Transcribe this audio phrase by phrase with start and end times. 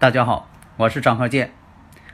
[0.00, 1.52] 大家好，我是张鹤剑。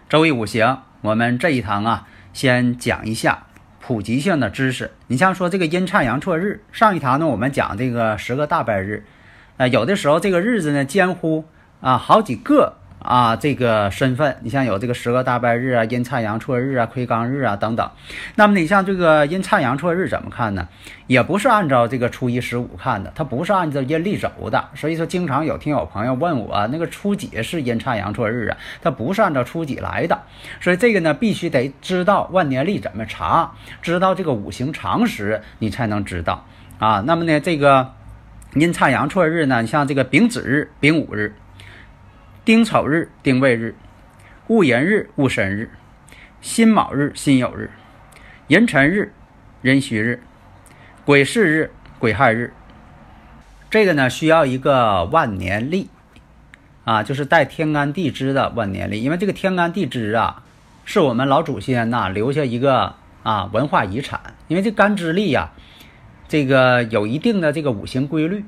[0.08, 3.46] 周易五行，我们这一堂啊，先讲一下
[3.78, 4.90] 普及性的知识。
[5.06, 9.04] 你像说这个阴差阳错日，上一堂呢，我们讲这个十个大拜日，
[9.58, 11.44] 呃，有的时候这个日子呢，兼乎
[11.80, 12.78] 啊好几个。
[13.06, 17.88] 啊，这个身份，你像有这个十个大拜日啊、阴差阳错日啊、亏刚日啊等等。
[18.34, 20.66] 那么你像这个阴差阳错日怎么看呢？
[21.06, 24.70] 也不是按照这个初一十五看的，它不是按照阴历走的。
[24.74, 28.56] 所以说，经常有听友朋友问我，那个初几是阴差阳错日啊？
[28.82, 30.20] 它不是按照初几来的。
[30.60, 36.44] 所以这个呢，必须得知道万年历怎么查，知道这个五行常识，你才能知道
[36.80, 37.04] 啊。
[37.06, 37.92] 那么呢，这个
[38.54, 41.32] 阴差阳错日呢，你像这个丙子日、丙午日。
[42.46, 43.74] 丁丑日、丁未日，
[44.46, 45.68] 戊寅日、戊申日，
[46.40, 47.70] 辛卯日、辛酉日，
[48.46, 49.12] 壬辰日、
[49.62, 50.22] 壬戌日，
[51.04, 52.52] 癸巳日、癸亥日。
[53.68, 55.90] 这个呢，需要一个万年历
[56.84, 59.02] 啊，就是带天干地支的万年历。
[59.02, 60.44] 因为这个天干地支啊，
[60.84, 62.94] 是我们老祖先呐留下一个
[63.24, 64.20] 啊文化遗产。
[64.46, 65.50] 因为这干支历呀，
[66.28, 68.44] 这个有一定的这个五行规律，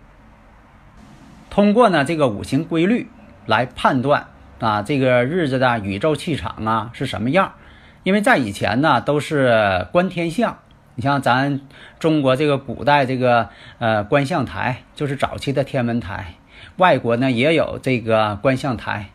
[1.51, 3.09] 通过呢这个五行规律。
[3.49, 4.27] 来判断
[4.61, 7.55] 啊，这个日子的宇宙气场啊是什么样？
[8.03, 10.59] 因为在以前呢都是观天象，
[10.95, 11.63] 你像咱
[11.99, 16.35] 中国这个古代这个呃观象台，就是早期的天文台。
[16.77, 19.11] 外国呢也有这个观象台，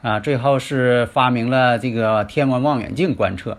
[0.00, 3.58] 啊，最后是发明了这个天文望远镜观测。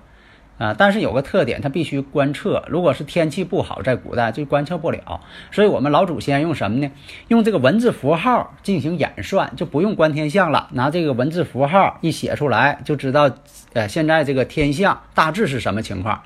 [0.57, 2.63] 啊，但是有个特点，它必须观测。
[2.68, 5.22] 如果是天气不好，在古代就观测不了。
[5.51, 6.91] 所以我们老祖先用什么呢？
[7.28, 10.67] 用这个文字符号进行演算，就不用观天象了。
[10.72, 13.29] 拿这个文字符号一写出来，就知道，
[13.73, 16.23] 呃，现在这个天象大致是什么情况。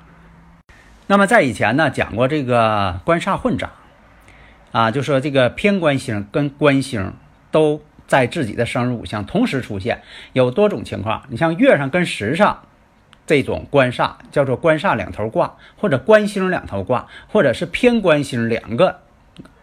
[1.06, 3.70] 那么在以前呢，讲过这个官煞混杂，
[4.70, 7.12] 啊，就说这个偏官星跟官星
[7.50, 10.00] 都在自己的生日五行同时出现，
[10.32, 11.24] 有多种情况。
[11.28, 12.62] 你像月上跟时上。
[13.26, 19.00] 这种官煞叫做官煞两头挂，或者官星两头挂，或者是偏官星两个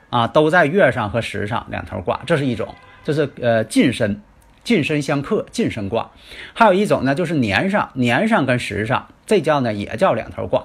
[0.10, 4.22] 啊，都在月上和时上两头挂，这是一种，这是呃近身，
[4.64, 6.10] 近身相克，近身挂。
[6.54, 10.64] 还有一种呢，就是年上年上跟时上，这叫呢也叫两头挂。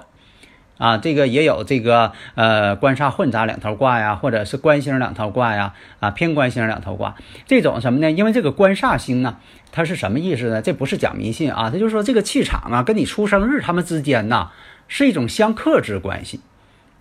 [0.77, 7.15] 啊，这个也有这个呃官煞混杂两头挂呀，或者是官星两头挂呀，啊偏官星两头挂，
[7.47, 8.11] 这种什么呢？
[8.11, 9.37] 因为这个官煞星呢，
[9.71, 10.61] 它是什么意思呢？
[10.61, 14.51] 这不是讲迷信啊，它就是说这个气场啊，跟你出生日他们之间呐
[14.87, 16.41] 是一种相克制关系，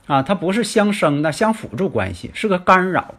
[0.07, 3.15] 啊，它不是相生的，相辅助关系，是个干扰，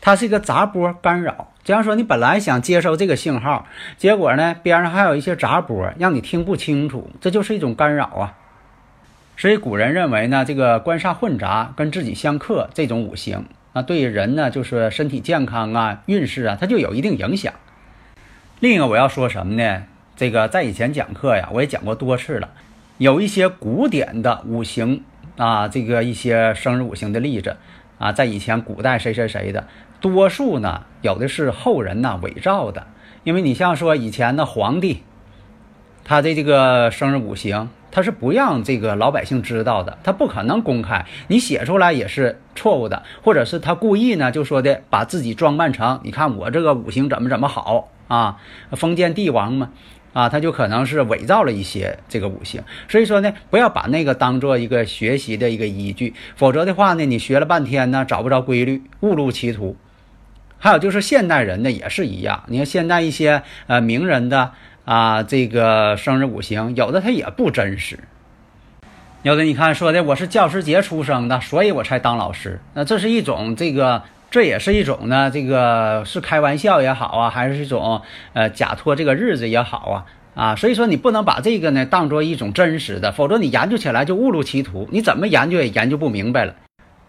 [0.00, 1.52] 它是一个杂波干扰。
[1.64, 3.66] 假如说你本来想接收这个信号，
[3.98, 8.34] 结果呢边上还有一些杂波，让你听不清楚，这就是一种干扰啊。
[9.38, 17.52] 所以古人认为呢，这个官煞混杂跟自己相克这种五行啊，对人呢就是身体健康啊、运势啊，它就有一定影响。
[18.60, 19.82] 另一个我要说什么呢？
[20.16, 22.48] 这个在以前讲课呀，我也讲过多次了，
[22.96, 25.04] 有一些古典的五行
[25.36, 27.58] 啊，这个一些生日五行的例子
[27.98, 29.68] 啊，在以前古代谁谁谁的，
[30.00, 32.86] 多数呢有的是后人呐伪造的，
[33.22, 35.02] 因为你像说以前的皇帝，
[36.04, 37.68] 他的这个生日五行。
[37.96, 48.36] 他是不让这个老百姓知道的，他不可能公开，你写出来也是错误的，或者是他故意呢，就说的把自己装扮成，你看我这个五行怎么怎么好啊，
[48.72, 49.70] 封建帝王嘛，
[50.12, 59.74] 啊，他就可能是伪造了一些这个五行，所以说呢，不要把那个当做一个学习的一个依据，否则的话呢，你学了半天呢，找不着规律，误入歧途。
[60.58, 64.52] 还有就是现代人呢也是一样，你看现在一些呃名人的。
[64.86, 67.98] 啊，这个生日五行有的它也不真实，
[69.22, 72.60] 有的你看说的我是教师节出生的，所以我才当老师。
[72.72, 78.00] 那这是一种这个，这也是一种呢，这个是开玩笑也好啊，还是一种
[78.32, 80.06] 呃假托这个日子也好啊
[80.36, 86.54] 啊，所以说你不能把这个呢当做一种真实的，否则你研究起来就误入歧途，你怎么研究也研究不明白了。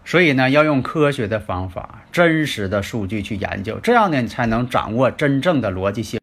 [0.04, 6.17] 所以呢，要用科学的方法、真实的数据去研究，这样呢，你才能掌握真正的逻辑性。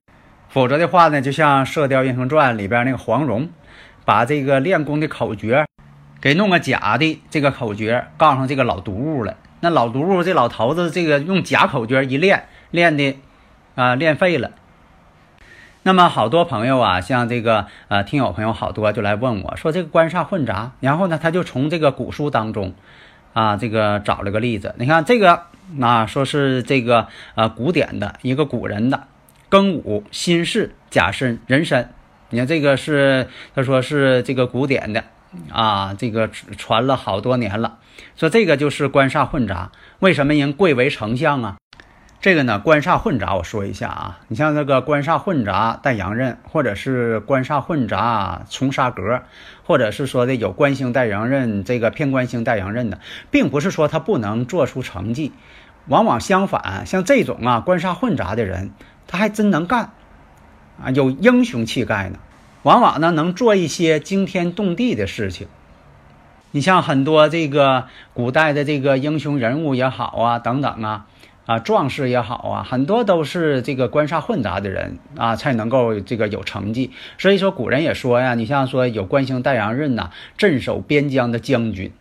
[0.55, 3.49] 否则的话呢，就像《射雕英雄传》里边那个黄蓉，
[4.05, 5.65] 把这个练功的口诀
[6.21, 9.35] 给弄个假的这个口诀告上这个老毒物了。
[9.59, 13.17] 那老毒物这老头子这个用假口诀一练，练的
[13.75, 14.51] 啊练废了。
[15.83, 22.73] 那么好多朋友啊，像这个呃听友朋友好多就来问我说这个官煞混杂，然后呢他就从这个古书当中
[23.33, 24.73] 啊这个找了个例子。
[24.77, 25.47] 你看这个
[25.81, 29.07] 啊说是这个呃古典的一个古人的
[29.55, 31.87] 庚午辛巳甲申壬申，
[32.29, 35.05] 你看这个是他说是这个古典的
[35.49, 37.77] 啊这个传了好多年了，
[38.17, 41.55] 说这个就是官煞混杂，为什么人贵为丞相啊？
[42.19, 49.21] 这个呢，官煞混杂，我说一下啊，你像那个官煞混杂带阳刃，或者是官煞混杂冲杀格，
[49.63, 52.99] 或者是说的有官星带阳刃，这个偏官星带阳刃的，
[53.31, 55.31] 并不是说他不能做出成绩，
[55.87, 58.71] 往往相反，像这种啊官煞混杂的人，
[59.07, 59.91] 他还真能干
[60.83, 62.19] 啊，有英雄气概呢，
[62.63, 65.47] 往往呢能做一些惊天动地的事情。
[66.51, 71.07] 你像很多这个古代的这个英雄人物也好啊，等等啊。
[71.45, 76.89] 啊，壮士也好啊，很多都是这个官煞混杂的人啊，才能够这个有成绩。
[77.19, 80.09] 所以说，古人也说呀，你像说有官星带阳刃呐，
[80.39, 81.91] 镇守边疆的将军，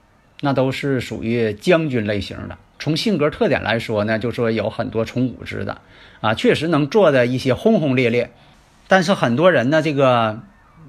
[0.40, 2.56] 那都是属于将军类型的。
[2.84, 5.80] 从性格特点来说呢，就说有很多从武之的
[6.20, 8.30] 啊，确实能做的一些轰轰烈烈。
[8.88, 10.40] 但是很多人呢，这个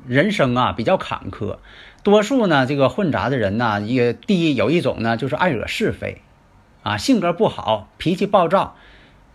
[0.06, 1.60] 人生啊比较坎坷，
[2.04, 6.22] 多数呢这个混杂的人呢，也第一有一种呢就是爱惹是非。
[6.84, 8.76] 啊，性格不好，脾气暴躁，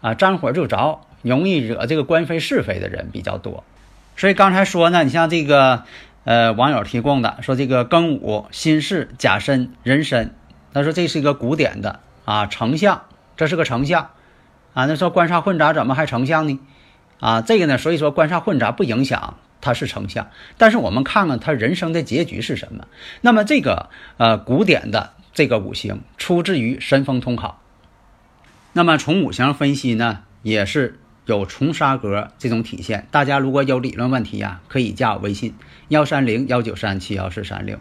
[0.02, 3.64] 啊，沾火就着，容易惹这个官非是非的人比较多。
[4.18, 5.84] 所以刚才说呢，你像这个，
[6.24, 10.34] 呃，网友提供的说这个庚午、辛巳、甲申、壬申，
[10.74, 13.02] 他说这是一个古典的啊丞相，
[13.36, 14.10] 这是个丞相，
[14.74, 16.60] 啊，那说官煞混杂怎么还丞相呢？
[17.20, 22.86] 啊，这个呢，所以说官煞混杂不影响他是丞相，但是我们看看他人生的结局是什么。
[23.20, 25.14] 那么这个呃古典的。
[25.32, 27.60] 这个五行出自于《神风通考》，
[28.72, 33.06] 那么从五行分析呢，也是有重杀格这种体现。
[33.12, 35.54] 大家如果有理论问题呀，可以加我微信
[35.86, 37.78] 幺三零幺九三七幺四三六，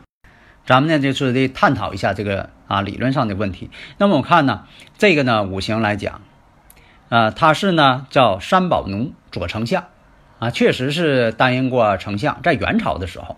[0.69, 3.71] 咱们呢就是得探讨一下这个啊理论上的问题。
[3.97, 4.67] 那么我看呢，
[4.99, 6.21] 这个呢五行来讲，
[7.09, 9.85] 啊，他是呢叫三宝奴左丞相，
[10.37, 13.37] 啊，确实是担任过丞相，在元朝的时候。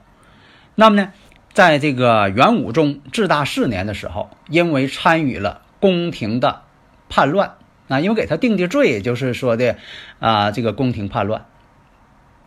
[0.76, 1.14] 那么呢？
[1.54, 6.64] 在这个元武宗至大四年的时候，因为参与了宫廷的
[7.08, 7.54] 叛乱
[7.88, 9.78] 啊，因为给他定的罪就是说的
[10.20, 11.46] 啊，这个宫廷叛乱。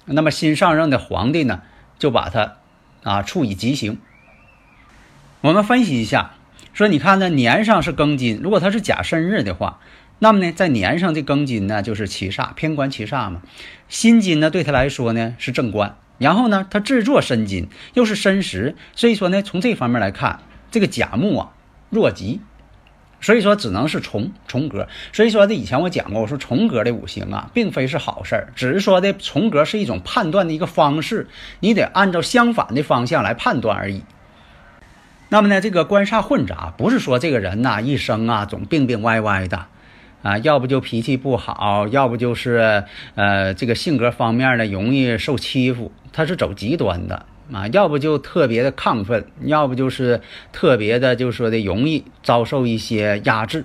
[0.04, 1.62] 那么新上任的皇帝呢，
[1.98, 2.56] 就把他
[3.02, 3.98] 啊处以极刑。
[5.44, 6.30] 我们分析一下，
[6.72, 9.78] 说你看呢，年上是庚金，如果他是甲申日的话，
[10.18, 13.42] 那么呢，在年上这庚金呢就是七煞，偏官七煞嘛。
[13.90, 15.98] 辛金呢对他来说呢是正官。
[16.16, 21.52] 然后呢，他制作申金又是申时，所以说呢，从这方面来看，这个甲木啊
[21.90, 22.40] 弱极，
[23.20, 24.88] 所以说只能是重重格。
[25.12, 31.28] 所以说这以前我讲过，我说重格的五行啊，并非是好事儿，只是说的重格是一种判断的一个方式，
[31.60, 34.00] 你得按照相反的方向来判断而已。
[35.34, 39.66] 那么呢，这个官煞混杂，不是说这个人呐一生啊总病病歪歪的。
[40.22, 42.84] 啊，要不就脾气不好，要不就是
[43.16, 50.20] 呃这个性格方面呢容易受欺负，他是走极端的啊，要不就特别的亢奋，要不就是
[50.52, 53.64] 特别的，就是说的容易遭受一些压制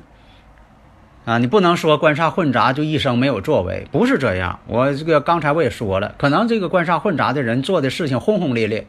[1.25, 1.37] 啊。
[1.37, 4.59] 你不能说官煞混杂就一生没有作为，不是这样。
[4.65, 8.87] 我这个刚才我也说了，可能这个官煞混杂的人做的事情轰轰烈烈。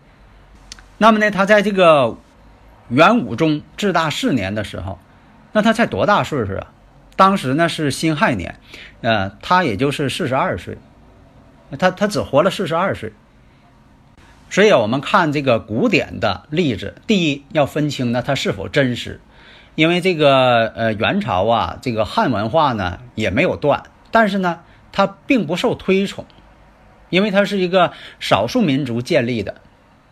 [0.97, 2.17] 那么呢，他在这个
[2.91, 4.99] 元武宗至大四年的时候，
[5.53, 6.73] 那他才多大岁数啊？
[7.17, 8.59] 当时呢是辛亥年，
[9.01, 10.79] 呃，他也就是四十二岁，
[11.79, 13.13] 他他只活了四十二岁。
[14.53, 19.21] 所以，我们看这个古典的例子，第一要分清呢它是否真实，
[19.77, 26.25] 因为这个呃元朝啊，这个汉文化呢也没有断，但是呢它并不受推崇，
[27.11, 29.61] 因为它是一个少数民族建立的，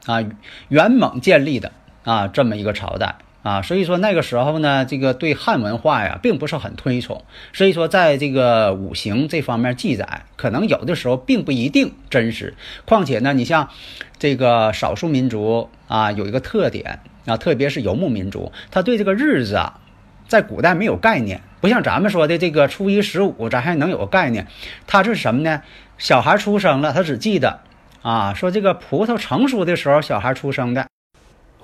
[0.07, 0.23] 啊
[0.69, 1.73] 元蒙建立的
[2.09, 3.17] 啊这么一个朝代。
[3.45, 7.25] 啊，所以说那个时候呢，这个对汉文化呀，并不是很推崇。
[7.53, 12.55] 所以说，在这个五行这方面记载，可能有的时候并不一定真实。
[12.85, 13.71] 况且呢，你像
[14.19, 19.81] 这个少数民族啊，有一个特点啊，特别是游牧民族，他对这个日子啊，
[20.27, 24.49] 在古代没有概念，不像咱们说的这个初一十五，咱还能有个概念。
[24.87, 25.63] 他是什么呢？
[25.97, 27.61] 小孩出生了，他只记得
[28.03, 30.89] 啊，说这个葡萄成熟的时候，小孩出生的，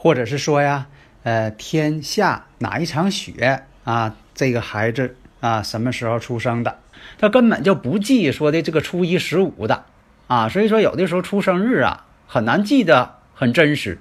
[0.04, 0.86] 或者是说呀。
[1.22, 4.14] 呃，天下哪一场雪啊？
[4.34, 6.80] 这个孩子啊，什么时候出生的？
[7.16, 9.86] 他根本就不记说的这个初一十五的
[10.26, 13.98] 啊，所以说有的时候出生日啊很难记得很真实。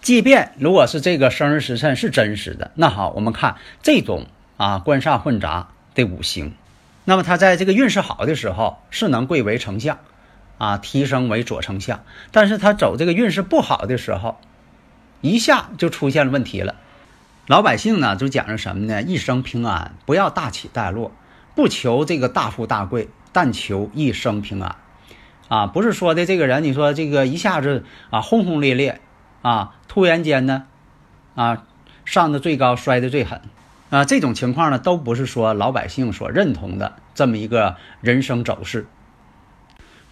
[0.00, 4.26] 即便如果是这个生日时辰是真实的，那好，我们看这种
[4.56, 6.54] 啊官煞混杂的五行，
[7.04, 10.00] 那么他在这个运势好的时候是能贵为丞相，
[10.58, 12.02] 啊提升为左丞相，
[12.32, 14.40] 但是他走这个运势不好的时候，
[15.32, 16.76] 一下就出现了问题了。
[17.46, 19.02] 老百姓呢就讲究什么呢？
[19.02, 21.12] 一生平安，不要大起大落，
[21.54, 24.76] 不求这个大富大贵，但求一生平安，
[25.48, 29.00] 啊不是说的这个人，你说这个一下子啊轰轰烈烈。
[29.42, 30.64] 啊，突然间呢，
[31.34, 31.64] 啊，
[32.06, 33.42] 上的最高，摔的最狠，
[33.90, 38.86] 啊，这种情况呢，都不是说老百姓所认同的这么一个人生走势。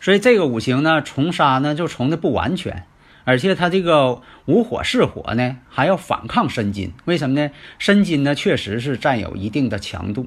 [0.03, 2.85] 所以这个五行呢，从杀呢就从的不完全，
[3.25, 6.93] 而且它这个无火是火呢，还要反抗申金。
[7.05, 7.51] 为什么呢？
[7.79, 10.27] 申金呢，确实是占有一定的强度，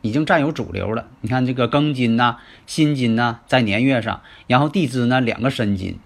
[0.00, 1.08] 已经占有主流了。
[1.20, 5.98] 你看这个庚金呐、辛金呐，在年月上，然后地支呢两个申金。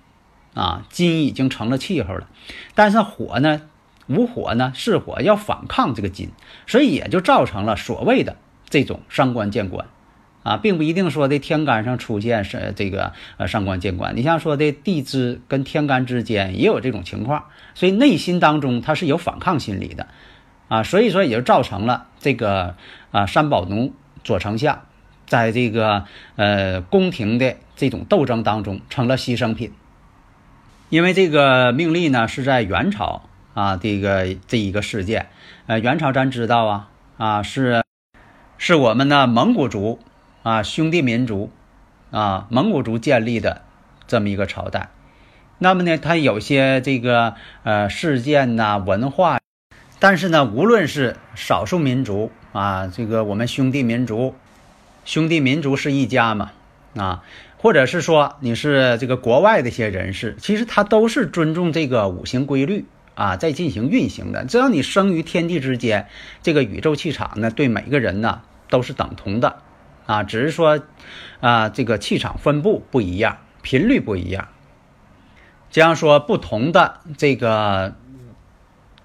[0.55, 2.29] 啊，金已经成了气候了，
[2.75, 3.61] 但是火呢，
[4.07, 6.31] 无火呢是火，要反抗这个金，
[6.67, 8.37] 所以也就造成了所谓的
[8.71, 9.87] 这种伤官见官，
[10.47, 20.07] 啊，并不一定说的天干上出现是这个呃上官见官，你像说的地支跟天干之间也有这种情况，所以内心当中他是有反抗心理的，
[20.69, 22.77] 啊，所以说也就造成了这个
[23.11, 24.83] 啊三宝奴左丞相
[25.27, 26.05] 在这个
[26.37, 29.73] 呃宫廷的这种斗争当中成了牺牲品。
[30.91, 33.25] 因为这个命例呢是在元朝
[33.55, 35.27] 啊，这个这一个事件，
[35.67, 37.83] 呃，元朝咱知道啊啊是
[38.59, 39.99] 是我们的蒙古族
[40.47, 41.51] 啊兄弟民族
[42.13, 43.63] 啊蒙古族建立的
[44.07, 44.91] 这么一个朝代，
[45.59, 47.35] 那么呢，它有些这个
[47.65, 49.41] 呃事件呐文化，
[49.99, 54.37] 但是呢，无论是少数民族啊，这个我们兄弟民族，
[55.05, 56.53] 兄弟民族是一家嘛
[56.95, 57.25] 啊。
[57.59, 62.85] 或者是说你是这个国外的一些人士，其实他都是尊重这个五行规律
[63.17, 64.45] 啊，在进行运行的。
[64.45, 66.07] 只要你生于天地之间，
[66.41, 69.57] 这个宇宙气场呢，对每个人呢都是等同的
[70.07, 70.81] 啊，只是说
[71.41, 74.49] 啊，这个气场分布不一样，频率不一样。
[75.71, 77.95] 这样说，不同的这个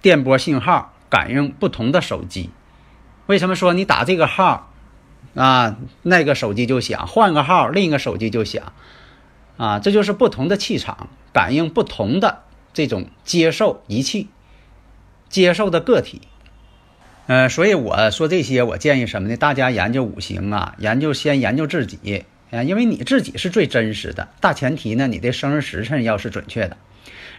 [0.01, 2.51] 电波信号感应不同的手机，
[3.25, 4.70] 为什么说你打这个号？
[5.34, 8.74] 啊，那个手机就响，换个号，另一个手机就响，
[9.58, 12.43] 啊，这就是不同的气场感应不同的
[12.74, 14.29] 这种接受仪器，
[15.29, 16.22] 接受的个体。
[17.31, 19.38] 呃，所以我说这些，我建议什么呢？
[19.38, 24.27] 大家研究五行啊，研究先研究自己啊，因为你自己是最真实的。
[24.41, 26.75] 大前提呢，你的生日时辰要是准确的。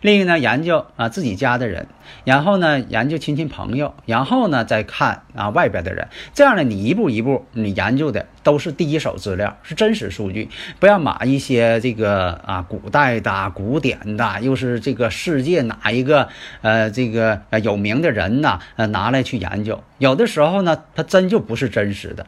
[0.01, 1.87] 另一个呢，研究啊自己家的人，
[2.25, 10.49] 然后呢研究亲戚朋友，然后呢再看啊外边的人，这样呢你一步一步你研究的都是第一手资料，是真实数据，
[10.81, 16.29] 不要把一些这个啊古代的、古典的，又是这个世界哪一个
[16.63, 22.27] 呃这个有名的人呐呃拿来去研究，有的时候呢它真就不是真实的。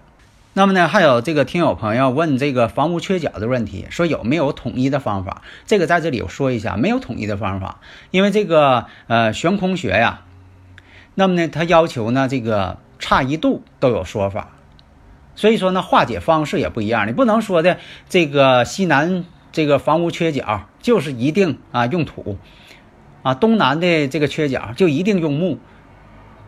[0.57, 5.43] 那么呢，还有这个听友朋友问这个房屋缺角的问题，说有没有统一的方法？
[5.67, 7.81] 这个在这里我说一下，没有统一的方法，
[8.13, 10.23] 因为这个呃悬空学呀，
[11.17, 14.51] 那么呢，它要求呢这个差一度都有说法，
[15.35, 22.39] 所以说呢化解方式也不一样，你不能说的这个西南这个房屋缺角就是一定啊用土，
[23.25, 25.59] 啊东南的这个缺角就一定用木，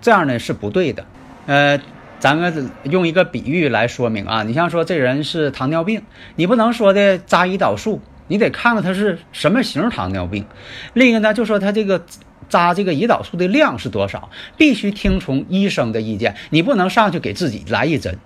[0.00, 1.04] 这样呢是不对的，
[1.46, 1.80] 呃。
[2.18, 6.02] 咱们用一个比喻来说明啊，你像说这人是糖尿病，
[6.36, 10.46] 你不能说的扎胰岛素，你得看看他是什么型糖尿病。
[10.94, 12.04] 另一个呢，就说他这个
[12.48, 18.18] 扎这个胰岛素的量是多少，必须听从医生的意见，你不能上去给自己来一针，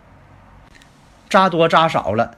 [1.28, 2.36] 扎多扎少了，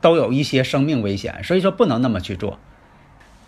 [0.00, 2.58] 都有一些生命危险，所以说不能那么去做。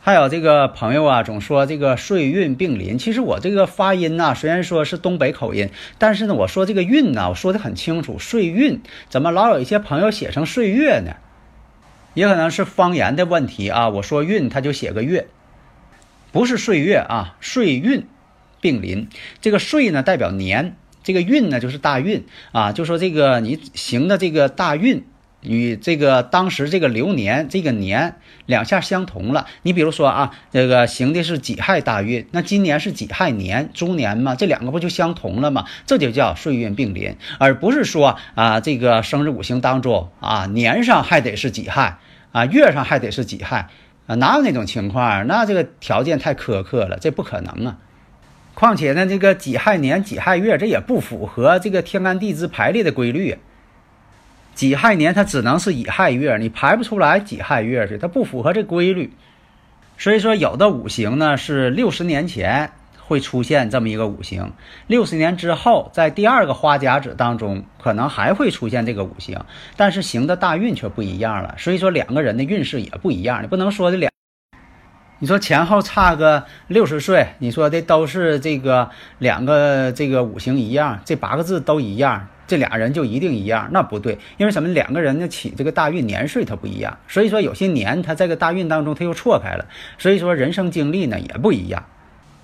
[0.07, 2.99] 还有这个朋友啊，总说这个岁运并临。
[2.99, 8.19] 其实我这个发音呢，虽然说是东北口音，但是呢，我说这个运呢，我说的很清楚。
[8.19, 11.15] 岁运怎么老有一些朋友写成岁月呢？
[12.13, 13.89] 也可能是方言的问题啊。
[13.89, 15.27] 我说运，他就写个月，
[16.33, 17.39] 不是岁月啊。
[17.41, 18.05] 岁运
[18.61, 19.09] 并临，
[19.41, 22.73] 这个岁呢代表年，这个运呢就是大运啊。
[22.73, 25.07] 就说这个你行的这个大运。
[25.45, 29.47] 与这个当时这个流年这个年两下相同了。
[29.63, 35.65] 你比如说啊，这个行的是己亥大运，那今年是己亥年猪年嘛，这两个不就相同了吗？
[35.87, 41.99] 这就叫岁运并临，而不是说啊，这个生日五行当中啊，年上还得是己亥
[42.33, 43.69] 啊，月上还得是己亥
[44.07, 45.27] 啊，哪有那种情况？
[45.27, 47.79] 那这个条件太苛刻了，这不可能啊。
[48.55, 53.37] 况且呢，这个己亥年、己亥月，这也不符合这个天干地支排列的规律。
[54.55, 59.13] 己亥年它只能是乙亥月，你排不出来己亥月去，它不符合这规律。
[59.99, 64.53] 所以说，有的五行呢是六十年前会出现这么一个五行，
[64.87, 69.45] 六十年之后，在第二个花甲子当中可能还会出现这个五行，
[69.77, 71.55] 但是行的大运却不一样了。
[71.59, 74.14] 所以说，两个人的运势也不一样，你不能说这两。
[75.25, 78.91] 你说前后差个六十岁，你说的都是这个
[79.21, 83.71] 两个这个五行一样，这八个字都一样，这俩人就一定一样？
[83.73, 84.69] 那不对，因为什么？
[84.69, 89.65] 两个人呢起这个大运年岁它不一样，所以说有些年他这个大运当中他又错开了，
[89.97, 91.83] 所以说人生经历呢也不一样。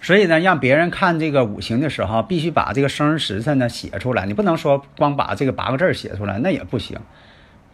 [0.01, 6.99] 所以呢，让别人看这个五行的时候，必须把这个生日时辰呢写出来，你不能说光把这个八个字写出来，那也不行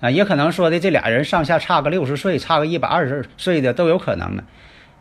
[0.01, 0.11] 啊。
[0.11, 4.43] 也可能说的这俩人上下差个六十岁，差个一百二十岁的都有可能的。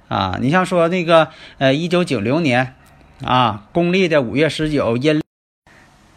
[0.07, 2.75] 啊，你像说那个，呃，一九九零年，
[3.23, 5.19] 啊，公历的五月十九，阴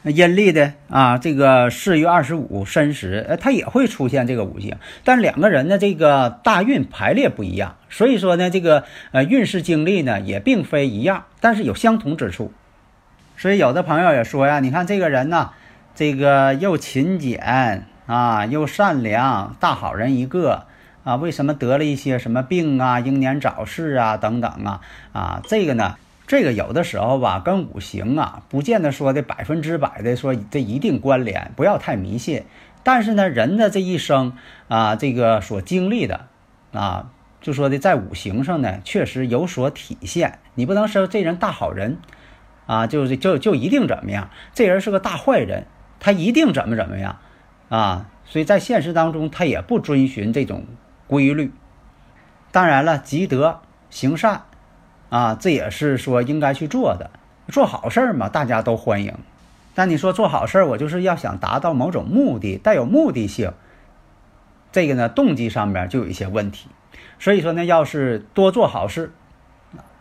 [0.05, 12.53] 阴历的啊，这个四月二十五申时，呃，它也会出现这个五行，但两个人的这个大运排列不一样，所以说呢，这个呃运势经历呢也并非一样，但是有相同之处。
[13.39, 15.51] 所以有的朋友也说呀，你看这个人呢，
[15.95, 20.68] 这个又勤俭啊，又善良，大好人一个。
[21.09, 24.83] 啊，为什么得了一些什么病啊、英年早逝啊等等啊？
[25.15, 25.97] 啊，这个呢，
[26.27, 32.45] 这个有的时候吧，跟五行啊，不见得说的百分之百的说这一定关联，不要太迷信。
[32.83, 34.35] 但是呢，人的这一生
[34.69, 36.27] 啊，这个所经历的
[36.73, 37.11] 啊，
[37.41, 40.41] 就说的在五行上呢，确实有所体现。
[40.57, 41.97] 你不能说这人大好人
[42.67, 45.65] 啊，就是就就一定怎么样，这人是个大坏人，
[46.01, 47.17] 他一定怎么怎么样
[47.71, 48.11] 啊？
[48.27, 50.67] 所以在现实当中，他也不遵循这种。
[51.09, 51.51] 规律，
[52.53, 53.61] 当然了，积德
[53.91, 54.43] 行善，
[55.09, 57.11] 啊，这也是说应该去做的，
[57.49, 59.15] 做好事儿嘛，大家都欢迎。
[59.75, 63.53] 但你说做好事儿，我就是要想达到某种目的，带有目的性，
[64.71, 66.69] 这个呢，动机上面就有一些问题。
[67.19, 69.13] 所以说呢，要是多做好事，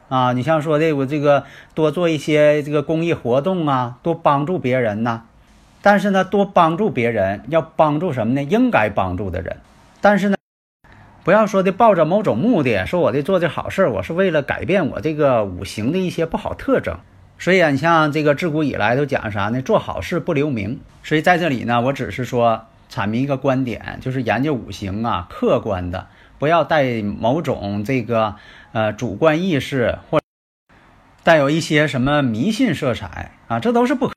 [0.10, 5.24] 啊，你像说的我这个多做一些这个公益活动啊，多帮助别人呐。
[5.82, 8.44] 但是呢，多帮助别人，要帮助什么呢？
[8.44, 9.58] 应该帮助的人。
[10.02, 10.37] 但是呢。
[11.28, 17.00] 不要说的抱着某种目的，说我的做的好事，我是为了改变我这个五行的一些不好特征。
[17.38, 19.62] 所以啊，你像这个自古以来都讲啥呢？
[19.62, 20.80] 做好事不留名。
[21.04, 26.08] 所以在这里呢，我只是说阐明一个观点，就是研究五行啊，客观的，
[26.40, 28.36] 不要带某种这个
[28.72, 30.22] 呃主观意识或
[31.26, 34.14] 带有一些什么迷信色彩啊，这都是不可。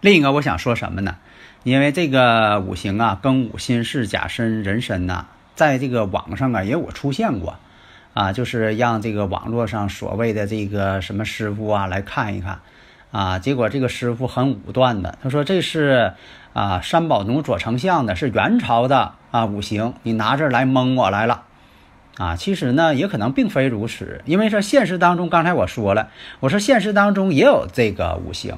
[0.00, 1.16] 另一个我想说什么呢？
[1.64, 5.26] 因为这个五行啊，庚午、辛巳、甲申、壬申呐。
[5.54, 7.56] 在这个网上啊，也有出现过，
[8.14, 12.60] 啊，就是让这个网络上所谓的这个什么师傅啊来看一看，
[13.10, 16.14] 啊，结果这个师傅很武断的，他说这是
[16.54, 21.42] 啊三宝奴左丞相的，是元朝的啊五行，你拿这来蒙我来了，
[22.16, 26.08] 啊，其实呢也可能并非如此，因为说现实当中，刚才我说了，
[26.40, 28.56] 我说现实当中也有这个五行，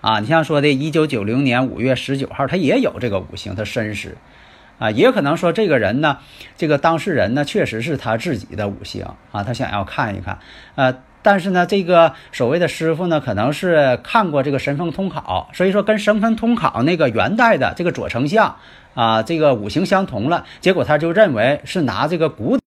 [0.00, 4.16] 啊，你像说的，一九九零年五月十九号，他也有这个五行，他申时。
[4.80, 6.18] 啊，也可能说这个人呢，
[6.56, 10.38] 这个当事人呢，确实是他自己的五行啊，他想要看一看，
[10.74, 18.56] 呃，但是呢，这个所谓的师傅呢，可能是看过这个神风通考，所以说跟神风通考那个元代的这个左丞相
[18.94, 22.58] 啊，这个五行相同了，结果他就认为是拿这个古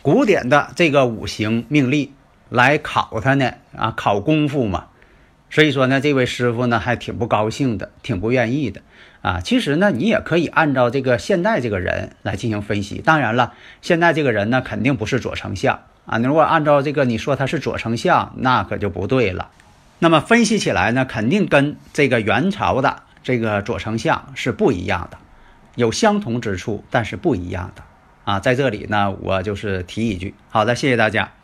[0.00, 2.14] 古典的这个五行命例
[2.48, 4.86] 来考他呢，啊，考功夫嘛。
[5.50, 8.82] 所以说呢，这位师傅呢还挺不高兴的，挺不愿意的
[9.20, 9.40] 啊。
[9.40, 13.02] 其实呢，你也可以按照这个现在这个人来进行分析。
[13.04, 16.18] 当然了，现在这个人呢肯定不是左丞相啊。
[16.18, 19.50] 你如果按照这个你说他是左丞相，那可就不对了。
[19.98, 25.18] 那么分析起来呢，肯定跟这个元朝的这个左丞相是不一样的，
[25.74, 27.82] 有相同之处，但是不一样的
[28.24, 28.38] 啊。
[28.38, 31.32] 在这里呢，我就是提一句，好的，谢谢大家。